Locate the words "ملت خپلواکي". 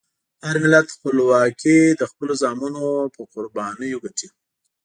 0.63-1.77